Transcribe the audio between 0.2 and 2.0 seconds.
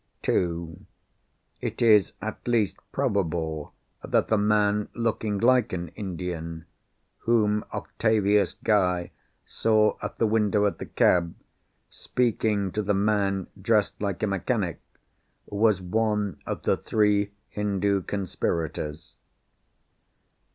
(2) It